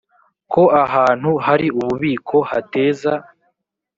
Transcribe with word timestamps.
ko 0.51 0.63
ahantu 0.83 1.29
hari 1.45 1.67
ububiko 1.79 2.37
hateza 2.49 3.13